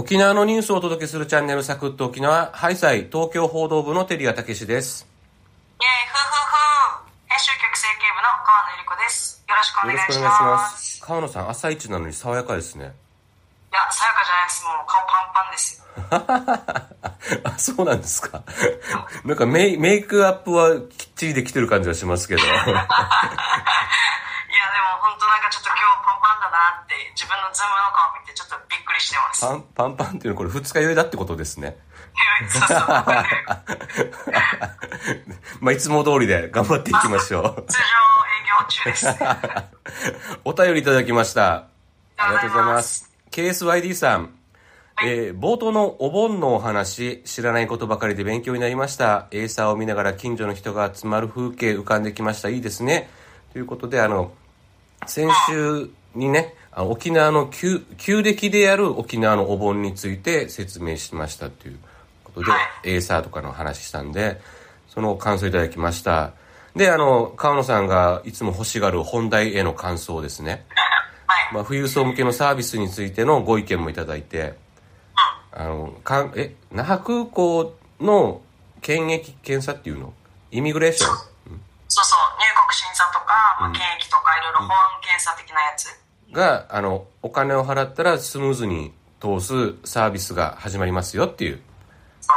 [0.00, 5.06] 沖縄のニュースをお届けするチャンネルサクッと沖縄、ハイサイ東京報道部の照屋武です。
[5.78, 9.44] イェーイ、ふふふ編集局整形部の川野ゆり子です。
[9.46, 10.50] よろしくお願いしよろしくお願いしま。
[10.52, 11.02] ますす。
[11.02, 12.84] 川野さん、朝一なのに爽やかですね。
[12.84, 12.92] いや、
[13.92, 14.64] さやかじゃないです。
[14.64, 17.44] もう顔パンパンですよ。
[17.52, 18.42] あ、そうなんですか。
[19.26, 22.40] なんかメイメイクアップはきっちりできてる感じはしますけど。
[25.20, 29.40] いや、でも本当なんかちょっと今日パンパンだなって、自分のズームの顔見てちょっとびっくりしてます。
[29.44, 31.76] パン、パンパンっていうのはこれ二日酔いだってことですね。
[35.60, 37.64] まあ、いつも通りで頑張っていきましょう。
[37.68, 37.84] 通常
[38.24, 39.08] 営業中です。
[39.08, 39.64] あ
[40.44, 41.68] お便りいただきました。
[42.16, 43.10] ありがとうございます。
[43.30, 44.34] KSYD さん。
[45.02, 49.28] えー冒頭のお盆のお話、知らないことばかりで勉強になりました。
[49.30, 52.50] エーサーを見ながら近所の人が集まる風景浮かんできました。
[52.50, 53.08] いいですね。
[53.52, 54.32] ということで、あの、
[55.06, 61.78] 先週にね、沖縄の旧旧暦でやる沖縄のお盆について説明しましたという
[62.24, 64.40] ことで、はいエーサーとかの話したんで、
[64.88, 66.32] その感想いただきました。
[66.76, 70.64] で、あの、川野さんがいつも欲しがる本題への感想ですね。
[71.26, 71.54] はい。
[71.54, 74.54] まあ、富裕層向けのサービスについてのご意見もいただいて、
[75.52, 78.40] あの、かん、え、那覇空港の
[78.80, 80.12] 検疫検査っていうの？
[80.52, 81.16] イミグレーション？
[81.88, 82.29] そうそう、
[85.20, 86.00] 検査的なやつ？
[86.32, 91.60] が、あの、お金を払ったらスムーズに通すサービスが始まりますよっていう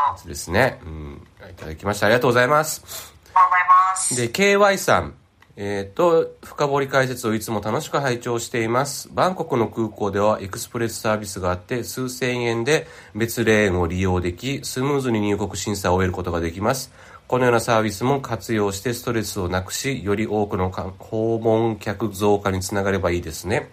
[0.10, 0.80] やつですね。
[0.86, 1.28] うん。
[1.50, 2.08] いただきました。
[2.08, 2.82] ありがとうございます。
[3.26, 4.16] ありがとうございます。
[4.16, 5.14] で、KY さん。
[5.56, 9.08] えっ、と、深掘り解説をいつも楽しく拝聴しています。
[9.14, 16.92] バンコクの空港ではエクスプレスサービスがあって、数千円で別レーンを利用でき、スムーズに入国審査を終えることができます。
[17.28, 23.70] このようなサービスも活用してストレスをなくし、より多くのか訪問客増加につながればいいですね。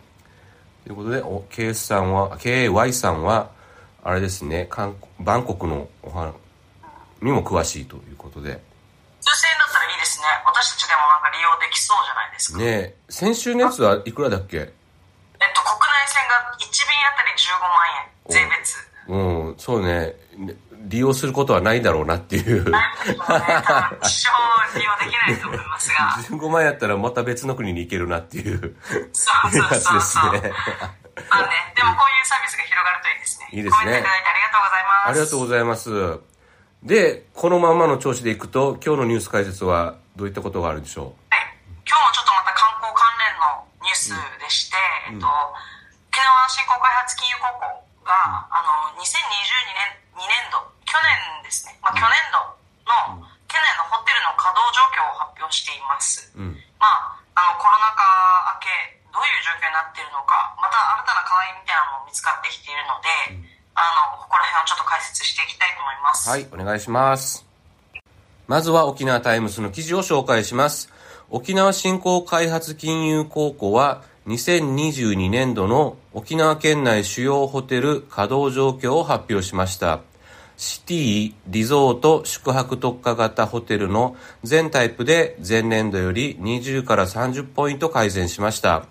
[0.84, 3.50] ということで、お KS さんは、KY さんは、
[4.02, 6.32] あれですね、韓バンコクのお話
[7.20, 8.62] にも詳しいということで。
[9.20, 10.26] 数千円だったらいいですね。
[10.46, 12.58] 私たちでもなんか利用できそうじゃないですか。
[12.58, 14.56] ねえ、先週のやつはいくらだっけ？
[14.56, 18.89] えっと、国内線が1便あたり15万円、税別。
[19.08, 22.70] うん、そうね、ね利用することはないだろうなっていう。
[22.70, 24.27] ないこともね、多分一
[24.73, 25.96] 生利用できないと思いますが。
[26.39, 28.77] 15万やったらまた別の国に行けるなっていう
[29.13, 30.33] そうそうそうそう。
[30.33, 30.52] ね。
[31.29, 33.48] まあね、でもこういうサービスが広がるといいですね。
[33.52, 35.08] いいですねコメントいただいてありがとうございます。
[35.08, 36.30] ありがとうございます。
[36.83, 41.45] で、このまんまの調子でいくと、今日のニュース解説はどういったことがあるでしょはい。
[41.85, 44.77] 今日もちょっとまた観光関連のニュースでして、
[45.13, 49.05] えっと、沖縄振興開発金融高校が、あの、2022
[49.77, 52.39] 年、2年度、去年ですね、まあ去年度
[53.17, 56.31] の、県内のホテルの稼働状況を発表しています。
[56.36, 56.57] ううん。
[56.79, 58.03] まあ、あの、コロナ禍
[58.61, 63.83] 明け、どういう状況になっているのか、また新たな課題みたいなのも見つかってきているので、あ
[64.14, 66.29] の、ここら辺をちょっと解説していきたいと思います。
[66.29, 67.47] はい、お願いします。
[68.47, 70.91] まずは沖縄タイムズの記事を紹介します。
[71.31, 80.01] 沖縄振興開発金融公庫は2022年度の沖縄県内主要ホテル稼働状況を発表しました。
[80.60, 88.84] シティ、リゾート、宿泊特化型ホテルの全タイプで前年度より20から30ポイント改善しました。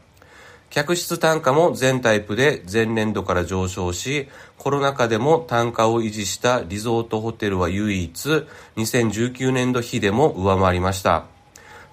[0.72, 11.26] 客室単価も全タイプで前年度から上昇し、コロナ禍でも単価を維持したリゾートホテルは唯一、2019年度比でも上回りました。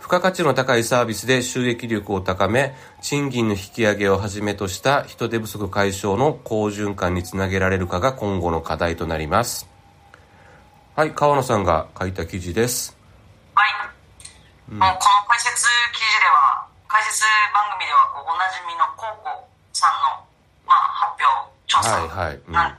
[0.01, 9.69] 付加価値の高いサービスで収益力を高め、賃金の引き上げをはじめとした人手不足解消の好循環につなげられるかが今後の課題となります。
[10.95, 12.97] はい、川野さんが書いた記事です。
[13.55, 13.73] はい。
[14.73, 14.91] もうこの
[15.29, 20.25] 解説記事では、解説番組ではこうおなじみのコウコさんの、
[20.67, 22.79] まあ、発表、調査はいはいうんなん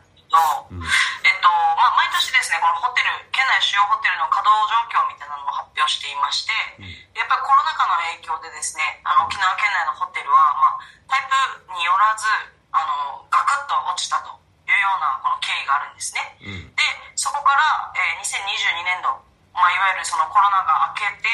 [1.48, 6.52] と、まあ、毎年ですね、このホテル、県内主要ホテルの稼働状況みたいなのを発表していまして、
[7.16, 12.28] やっぱりコロナ禍の影響でですね、あの、沖縄県内のホテルは、まあ、タイプによらず、
[12.76, 14.36] あの、ガクッと落ちたと
[14.68, 16.20] いうような、この経緯があるんですね。
[16.44, 16.76] うん。
[16.76, 16.84] で、
[17.16, 17.64] そこから、
[17.96, 19.16] えー2022年度、
[19.56, 21.32] まあ、いわゆるそのコロナが明けて、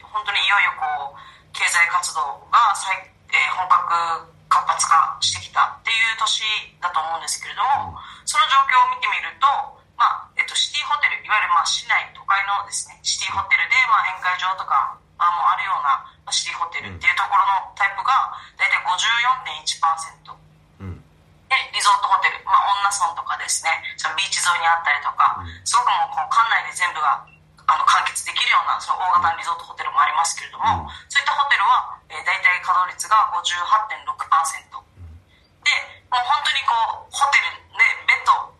[0.00, 1.20] 本当にいよいよこう、
[1.52, 6.44] 経済活動が再、えー本格活発化してきたっていう年
[6.84, 7.96] だと思うんですけれども、
[8.28, 9.48] その状況を見てみると、
[9.96, 20.36] まあ、えっと、シティホテル、いわゆるまあ市内、都会のですね、シティホテルで、まあ、宴会場とか、まあ、もあるようなまあシティホテルっていうところのタイプが、だいたい54.1%。
[20.84, 21.00] うん。
[21.48, 27.24] で、リゾートホテル、まあ、女村とかですね、そのビーチ沿いにあったりとか、すごくもうこう館内で全部が
[27.66, 34.82] あの完結できるようなその大型のリゾートホテルもありますけれども、そういったホテルは、えー、大体稼働率が58.6%。
[35.62, 35.70] で、
[36.10, 38.52] もう本当にこう、ホテルでベッド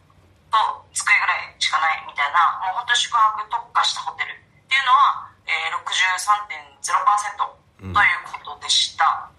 [2.92, 6.92] と宿泊特化したホテルっていうのは、えー、63.0%
[7.40, 9.32] ということでした。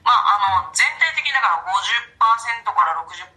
[0.00, 3.28] まあ、あの、全体的にだから50%から60%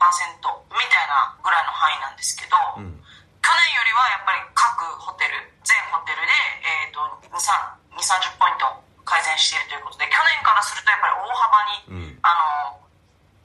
[0.71, 2.95] みたいなぐらいの範囲なんですけど、うん。
[3.43, 6.31] 去年よりはやっぱり各ホテル、全ホテルで、
[6.63, 7.51] えっ、と、2、3
[7.95, 8.67] 2、30ポイント
[9.07, 12.19] 改善しているということで、去年からするとやっぱり大幅に、うん。
[12.23, 12.31] あ
[12.71, 12.79] の、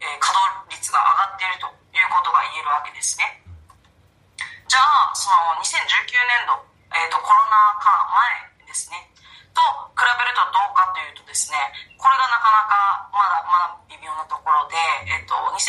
[0.02, 3.41] えー稼働率が上がっているということが言えるわけですね。
[4.72, 5.84] じゃあ、その2019
[6.32, 6.56] 年度、
[6.96, 9.04] えっ、と、コロナ禍前ですね、
[9.52, 9.60] と
[9.92, 11.60] 比べるとどうかというとですね、
[12.00, 14.80] これがなかなかまだまだ微妙なところで、
[15.12, 15.60] えっ、と、2019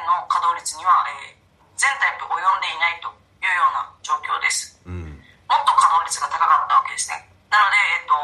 [0.00, 1.44] 年の稼働率には、えー
[1.76, 3.10] 全タイプ及んでいないと
[3.42, 4.78] いうような状況です。
[4.86, 5.20] うん。
[5.50, 7.28] もっと稼働率が高かったわけですね。
[7.50, 8.14] なので、えっと、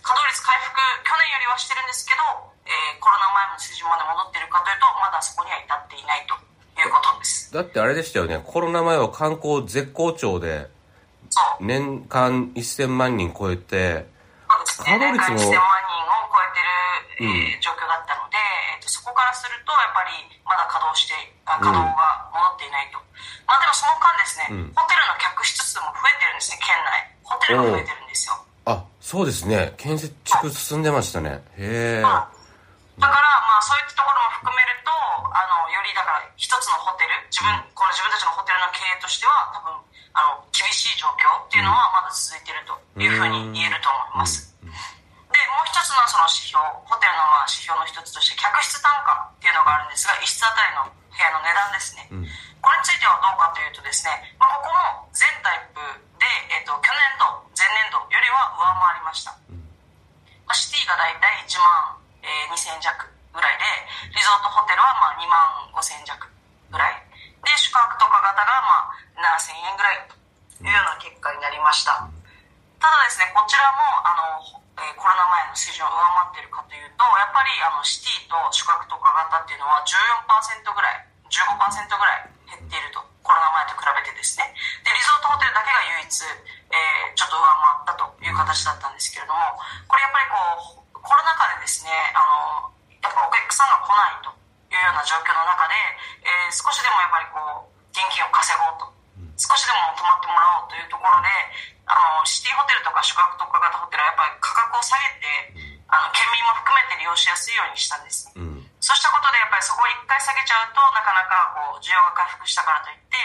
[0.00, 2.22] 稼働率回復、去年よりはしてるんですけど、
[2.64, 6.38] えーコロナ前の水準まで戻ってるかというと、まだそこには至っていないと
[6.80, 7.50] いうことです。
[7.52, 10.70] だってあれでしたよね、コロナ前は観光絶好調で。
[11.58, 14.06] 年間1000万人超えて、
[14.46, 14.98] そうですね。
[15.02, 16.62] 年間1000万人を超え稼働率もて
[17.18, 20.14] る、えー状況だったので、えっと、そこからすると、やっぱり
[20.46, 21.18] まだ稼働して、
[21.50, 23.02] あ稼働が戻っていないと。
[23.50, 27.10] まあでもその間ですね、うんホテルの客室数も増えてるんですね、県内。
[27.26, 28.38] ホテルが増えてるんですよ。
[28.70, 31.42] あ、そうですね、建設地進んでましたね。
[31.58, 32.33] へえ。
[32.98, 34.90] だから、まあ、そういったところも含めると、
[35.34, 39.74] あの、よりだから、一つのホテル、自分、この自分たちのホテルの経営としては、多分、
[40.14, 44.54] あの、厳しい状況っていうのはまだ続いているというふうに言えると思います。
[44.62, 52.06] で、もう一つのその指標、ホテルのまあ指標の一つとして、客室単価っていうのがあるんですが、一室あたりの部屋の値段ですね。
[52.14, 52.26] うん。
[52.62, 55.82] これについてはどうかというとですね、まあ、ここも全タイプ
[56.22, 57.26] で、えっ、と、去年度、
[57.58, 59.34] 前年度よりは上回りました。
[60.46, 63.64] まあ、シティが大体1万、えー2000弱ぐらいで、
[64.16, 66.16] リゾートホテルはまあ2万5000弱
[66.72, 66.96] ぐらい。
[67.44, 70.16] で、宿泊特化型がまあ7000円ぐらいと
[70.64, 72.08] いうような結果になりました。
[72.80, 84.50] ただですね、こちらも、あの、えーコロナ前の水準を上回っているかというと、やっぱりあのシティと宿泊特化型っていうのは14%ぐらい、15%ぐらい減っていると、コロナ前と比べてですね。
[84.82, 87.54] で、リゾートホテルだけが唯一、えーちょっと上回
[87.84, 89.40] ったという形だったんですけれども、
[89.86, 92.68] これやっぱりこう、コロナ禍でですね、あの、
[93.00, 94.28] やっぱお客さんが来ないと
[94.68, 95.72] いうような状況の中で、
[96.28, 98.84] えー少しでもやっぱりこう、現金を稼ごうと、
[99.40, 101.32] 少しでも泊まってもらおうというところで、
[101.88, 105.56] あの、シティホテルとか宿泊特化型ホテルはやっぱり価格を下げて、
[105.88, 108.36] あの、県民も含めて利用しやすいようにしたんですね。
[108.36, 108.60] うん。
[108.84, 113.16] そうしたことでやっぱりそこを一回下げちゃうとなかなかこう需要が回復したからといって、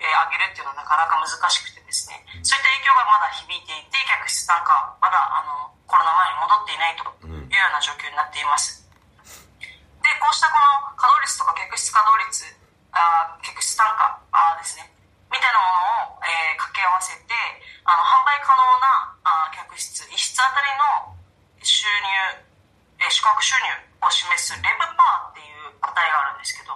[0.00, 2.16] えー上げるっていうのはなかなか難しくてですね。
[2.40, 7.04] そういった影響がまだ響いていて客室単価はまだあのコロナ前に戻っていないと
[7.52, 8.80] いうような状況になっています。
[10.00, 12.48] でこうしたこの稼働率とか客室稼働率
[12.90, 14.88] あ客室単価あですね
[15.30, 17.34] みたいなものを、えー掛け合わせて
[17.84, 21.14] あの販売可能なあ客室1室あたりの
[21.62, 22.42] 収入
[22.98, 26.74] えー宿泊収入を示すレブパーっていう値があるんですけど、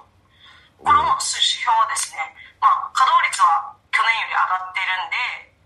[0.79, 2.23] この指標はですね、
[2.63, 5.17] まあ、稼働率は去年より上がっているんで、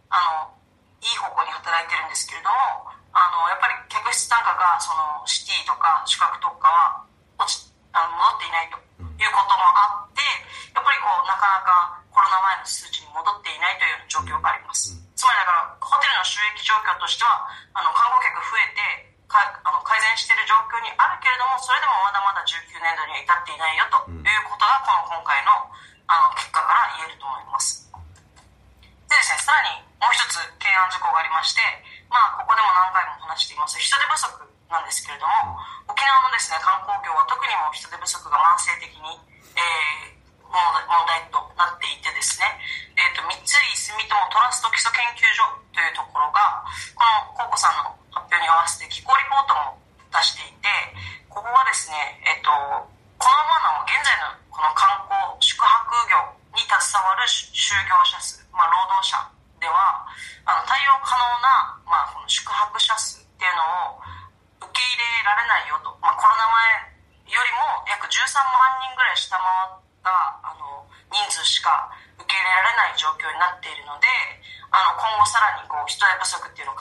[0.08, 0.56] あの、
[1.04, 7.04] いい方向に働いてるんですけれども、あの、やっぱり客室単価が、その、シティとか宿泊特化は
[7.36, 10.24] 落ち、あの、戻っていないということもあって、
[10.72, 14.96] やっぱりこう、なかなかコロナ前の数値に戻っていないというような状況があります。
[15.12, 25.70] つまりだから、ホテルの収益状況としては、あの、観光客増えて、かあの改善している状況にあるけれども、それでもまだまだ19年度には至っていないよということが、この今回の
[26.10, 27.86] あの結果から言えると思います。
[29.06, 31.64] でですね、さらにもう一つ懸案事項がありまして、
[32.12, 33.80] まあ、ここでも何回も話しています。
[33.80, 34.28] 人手不足
[34.68, 35.56] なんですけれども、
[35.88, 39.16] 沖縄のですね、観光業は特にも人手不足が慢性的に、
[39.56, 40.20] えー
[40.50, 40.58] 問
[41.06, 42.58] 題となっていてですね、
[42.98, 46.58] えっ、と、三井住友トラスト基礎研究所というところが、
[46.98, 49.78] このコウコさんの発表に合わせて気候リポートも
[50.10, 50.66] 出していて、
[51.30, 56.18] ここはですね、えっ、と、このままの現在のこの観光、宿泊業
[56.58, 56.99] に携わ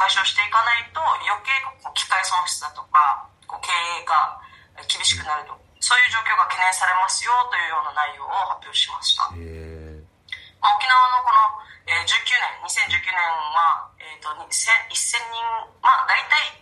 [0.10, 1.54] 解消していかないと余計
[1.86, 4.42] こう機械損失だとかこう経営が
[4.90, 9.30] 厳しくなるとそういう状況が懸念されますよというような内容を発表しました。
[9.32, 10.02] へえ。
[10.60, 11.40] まあ、沖縄のこの、
[11.88, 12.36] えー19
[12.68, 13.16] 年、2019年
[13.56, 15.40] は、えっ、と、1000 1000人、
[15.80, 16.60] まあ、大体、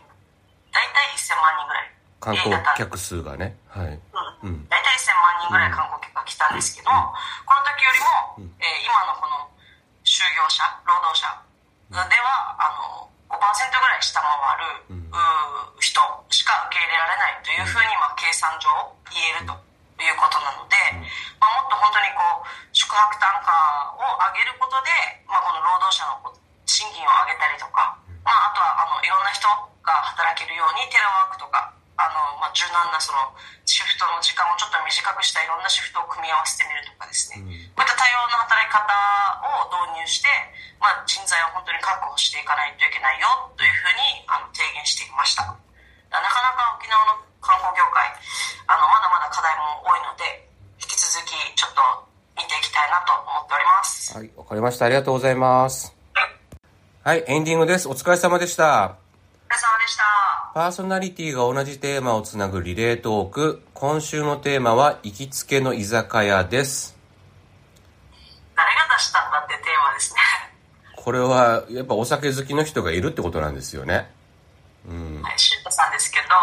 [0.69, 1.89] 大体1000万人ぐらい。
[2.21, 3.57] 観光客数がね。
[3.73, 3.89] はい。
[3.89, 4.69] うんうん。
[4.69, 7.89] 大体1000万人ぐらい観光客が来たんですけど、この時よ
[8.37, 9.49] りも、えー今のこの
[10.05, 11.25] 就業者、労働者
[11.89, 12.69] ではあ
[13.01, 15.17] の5%ぐらい下回る、う
[15.79, 18.69] 人しか受け入れられないというふうに、まあ、計算上
[19.11, 19.53] 言えると
[20.03, 20.75] いうことなので、
[21.41, 23.51] まあ、もっと本当にこう宿泊単価
[23.97, 24.89] を上げることで、
[25.25, 26.33] まあ、この労働者の
[26.65, 29.47] 賃金を上げたりとか、まあ、あとはあのいろんな人
[29.81, 33.33] が働けるようにテレワークとかあの、まあ、柔軟なその
[33.65, 37.41] シフトの時間をちょっと短くしたいろんなシフトを組み合わせてみるとかですね、
[37.73, 38.85] こういった多様な働き方
[39.65, 40.29] を導入して、
[40.77, 48.11] まあ、人材を本当に確保していかないといけないよというふうにあの提言していましたなかなか沖縄の観光業界
[48.67, 50.43] あのまだまだ課題も多いので
[50.83, 51.79] 引き続きちょっと
[52.35, 54.85] 見ていきたいなと思っておりますはい、わかりました。
[54.85, 55.93] ありがとうございます。
[57.03, 57.87] はい、エンディングです。
[57.87, 58.95] お疲れ様でした。
[59.45, 63.61] お疲れ様でしたパーソナリティが同じテーマをつなぐリレートーク。
[63.73, 66.97] 今週のテーマは、行きつけの居酒屋です。
[68.55, 70.19] 誰が出したんだってテーマですね
[71.07, 74.11] これは、やっぱお酒好きの人がいるってことなんですよね。
[75.23, 76.35] はい俊太さんですけど。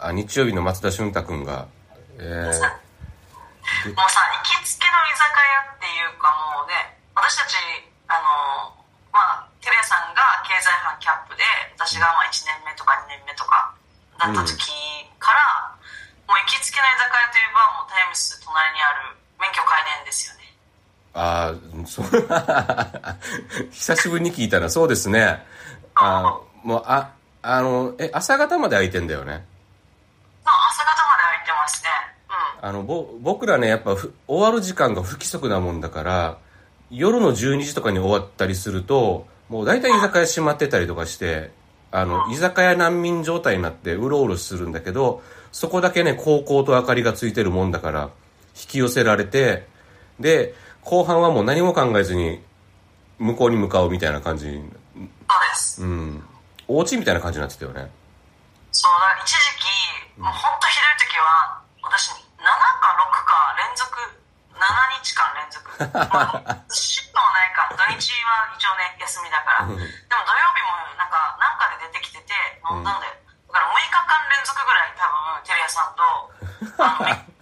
[0.00, 1.68] あ日曜日の松田俊太くんが、
[2.16, 7.60] えもうさ行きつけの居酒屋っていうかもうね私たち
[8.08, 8.16] あ
[8.64, 8.72] の
[9.12, 11.44] まあテレ屋さんが経済班キャップで
[11.76, 13.76] 私がまあ1年目とか2年目とか
[14.16, 14.72] だった時
[15.20, 15.68] から、
[16.24, 20.48] もう行きつけの居酒屋といえばもうタイムス隣にある免許改伝ですよね。
[21.12, 22.04] ー、あーそう、
[23.72, 25.42] 久しぶりに聞いたらそうですね。
[25.94, 29.44] あもう、あ、あの、え、朝方まで空いてんだよね？
[30.44, 31.90] まあ朝方まで空いてますね
[32.62, 36.38] うんあの、ぼ、僕らね、やっぱふ終わる時間が不規則なもんだから、
[36.90, 41.50] 夜の12時とかに終わったりすると、もう大体居酒屋閉まってたりとかして、
[41.90, 48.10] あの、居酒屋難民状態になってうろうろするんだけど、そこだけね、高校と明かりがついてるもんだから、
[48.54, 49.66] 引き寄せられて、
[50.20, 50.54] で、
[50.88, 52.40] 後半はもう何も考えずに、
[53.20, 54.64] 向こうに向かうみたいな感じ、そうで
[55.52, 55.84] す。
[55.84, 56.24] うん。
[56.64, 57.92] お家みたいな感じになってたよね。
[58.72, 59.68] そうだ一時期
[60.16, 64.00] もう本当ひどい時は私7か6か連続
[64.56, 64.64] 7
[65.04, 65.68] 日間連続。
[66.08, 69.68] まあしっともないか土日は一応ね休みだから。
[69.68, 72.32] でも土曜日もなんかなんかで出てきてて
[72.64, 73.12] 飲んだんだよ
[73.52, 76.00] だから6日間連続ぐらい多分テレ屋さんと
[76.80, 77.28] あの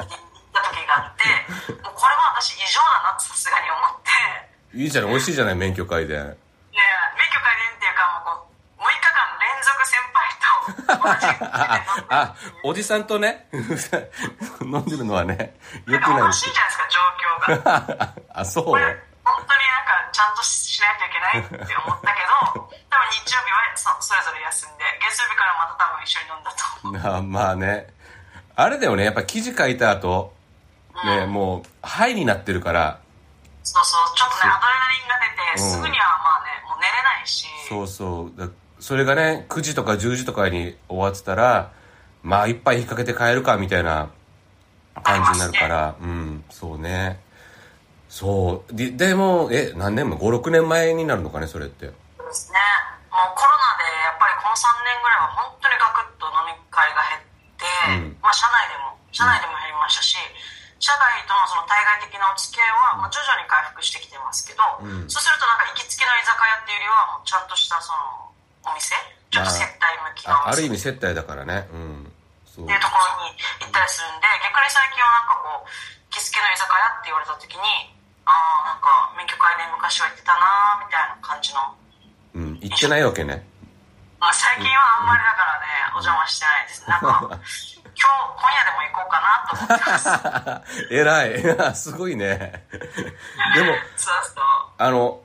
[4.86, 6.14] いいじゃない、美味しいじゃない、免許会で。
[6.14, 8.46] いやいや免許改伝っていうかもうこ
[8.78, 10.30] う6日間連続先輩
[10.86, 13.48] とあ、おじさんとね、
[14.62, 17.00] 飲んでるのはね、よくないかしいじゃないですか状
[17.50, 17.64] 況
[17.98, 18.14] が。
[18.30, 18.64] あ、そう。
[18.64, 19.02] 本当になんか
[20.12, 22.22] ちゃんとしないといけないって思ったけ
[22.54, 26.56] ど 多分日曜日はそそれぞれ休んで月曜日からまた多分一緒に飲んだと。
[26.84, 27.88] 思うなまあね。
[28.54, 30.32] あれだよね、やっぱ記事書いた後、
[31.04, 33.00] ね、もう、ハイになってるから、
[33.66, 34.75] そうそうちょっとねアドレ
[35.58, 38.38] すぐにはまあねもう寝れないしそうそう。
[38.38, 38.48] だ
[38.78, 41.72] それがね、9時とか10時とかに終わってたら、
[42.22, 44.10] まあ一杯引っ掛けて帰るか、みたいな
[45.02, 47.18] 感じになるから、うん、そうね。
[48.08, 48.74] そう。
[48.74, 51.86] で、でも、え、何年も ?5、6年前になるのかね、それって。
[52.18, 52.58] そうですね
[53.10, 57.24] もうコロナでやっぱりこの3年ぐらいは本当にガクッと飲み会が減っ
[57.56, 57.64] て、
[57.96, 60.20] うんまあ社内でも社内でも減りましたし、
[60.78, 61.32] 社外と
[61.96, 68.28] のその対外的なお付き合いは、まあ、徐々に回復してきてますけど、うんそうするとなんか行きつけの居酒屋っていうよりはもうちゃんとしたその
[68.66, 68.92] お店？
[69.30, 71.66] ちょっと接待向きのあある意味接待だからね。
[71.72, 72.12] うん。
[72.44, 75.68] そうっていうところに行ったりするんで逆に最近はなんかこう
[76.12, 77.60] 行きつけの居酒屋って言われた時に
[78.24, 78.32] あ
[78.64, 81.60] あなんか免許会で昔は行ってたなーみたいな感じの
[82.36, 83.40] うん、行ってないわけね。
[84.20, 86.84] まあ、最近はあんまりだからね、お邪魔してないです。
[86.88, 87.40] なんか、
[89.06, 90.88] うかなと思ってます。
[90.90, 91.74] 偉い。
[91.76, 92.66] すごいね。
[92.70, 94.44] でも、そうそう。
[94.78, 95.20] あの、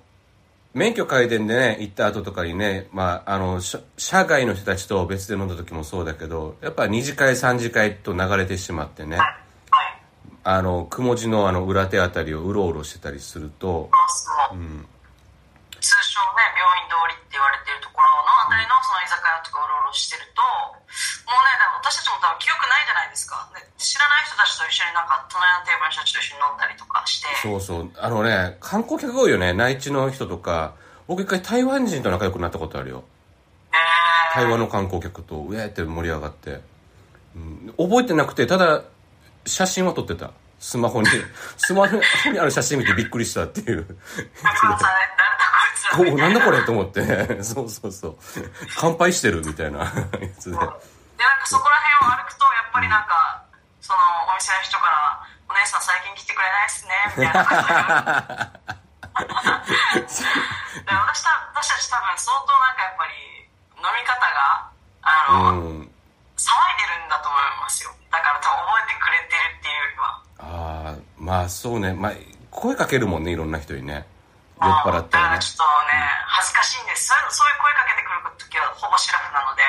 [0.74, 9.36] 免許改伝でね、行った後とかにね、まあ、あの、社社外の人たちと別で飲んだ時もそうだけど、やっぱ二次会三次会と流れてしまってね、はい。
[10.44, 13.90] あの、くも字のあの裏手あたりをうろうろしてたりすると、
[14.50, 14.60] そうそう。
[15.82, 23.48] 通称ね、病院通りって言われてるところのあたりのその居酒屋とかうろうろしてると、もうね、私たちも多分記憶ないじゃないですか。
[23.56, 27.32] で知らない人たちと一緒になんか、隣のテーブルの人たちと一緒に飲んだりとかして。
[27.40, 30.76] そうそう、あのね、観光客が多いよね、内地の人とか、
[31.08, 33.08] 僕一回台湾人と仲良くなったことあるよ。
[33.72, 35.40] えー、台湾の観光客と。
[35.40, 36.60] ウェーって盛り上がって、
[37.36, 38.84] うん、覚えてなくてただ
[39.46, 40.32] 写真は撮ってた。
[40.60, 41.08] スマホに。
[41.58, 41.98] スマホ
[42.32, 43.78] にある写真見てびっくりしたっていう。
[44.44, 44.78] なんかさ、なんだこい。
[44.78, 45.21] つら
[46.00, 47.02] おなんだこれと思って
[47.44, 48.18] そうそうそう
[48.78, 49.86] 乾杯してるみたいなや
[50.40, 50.80] つででなんか
[51.46, 53.44] そこら辺を歩くとやっぱりなんか
[53.82, 54.00] その
[54.32, 57.82] お店の人から「お姉さん最近来てくれないっすね」みたいなこと言わ
[59.96, 60.12] れて
[60.86, 63.14] で私た私たち多分相当なんかやっぱり
[63.78, 64.70] 飲み方が
[65.02, 65.92] あの、うん。
[66.42, 71.94] 騒いでるんだと思いますよだから多分覚えてくれてるっていうよりはああ、まあそうね。
[71.94, 72.14] まあ、
[72.50, 74.06] 声かけるもんね、いろんな人にね。
[74.62, 75.40] 酔っ払ったらねだから。
[75.40, 79.64] ちょっとね、恥ずかしいんですそういうそういう声かけてくる時はほぼシラフなので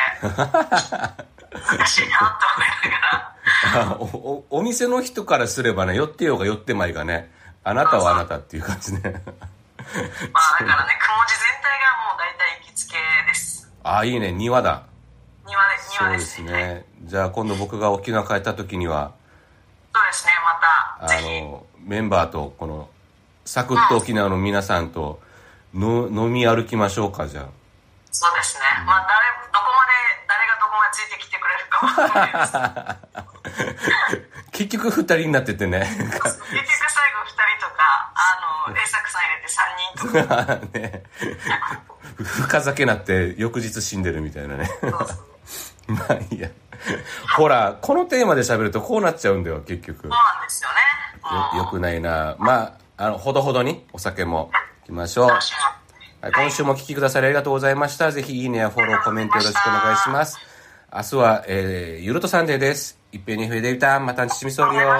[1.76, 3.32] 難しいなと思いながら
[3.64, 7.30] あおおお店の人からすればね、寄ってようが寄ってまいがね、
[7.64, 9.00] あなたはあなたっていう感じね。
[9.02, 12.96] まあだからねくもじ全体がもう大体行きつけ
[13.26, 14.82] ですああ、いいね、庭だ。
[15.46, 16.84] 庭でそうで庭ですすねね。
[17.04, 19.12] じゃあ今度僕が沖縄帰った時には、
[19.94, 22.88] そうですねまあたぜひの、メンバーと、この、
[23.44, 25.20] サクッと沖縄の皆さんと、
[25.74, 27.46] の飲み歩きましょうか、じゃあ。
[28.10, 29.92] そうですね、まあ誰どこまで
[30.28, 33.02] 誰がどこまでついてきてくれるかわからない
[33.52, 35.80] です 結局二人になっててね。
[35.80, 36.48] 結局最後
[37.20, 41.02] 2人とかあの栄作さん入れて3人とか ね。
[42.22, 44.70] 深酒なって翌日死んでるみたいなね。
[45.88, 46.48] まあいいや。
[47.36, 49.88] ほら、このテーマで喋るとこうなっちゃうんだよ、結局。
[49.88, 50.76] よそうなんですよね
[51.22, 52.36] もうよくないな。
[52.38, 52.72] まあ、
[53.02, 55.26] あの、ほどほどにお酒も行きましょう。
[55.26, 55.40] は
[56.28, 58.12] い、今週もお聞きくださりありがとうございました。
[58.12, 60.38] ぜひいいねやフォロー、コメントよろしくお願いします。
[60.94, 63.00] 明日は、えー、ゆるとサンデーです。
[63.10, 63.98] いっぺんに増えていた。
[63.98, 64.96] またんちちみそうりよ